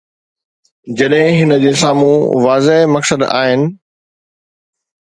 [1.01, 3.71] جڏهن هن جي سامهون واضح مقصد آهن.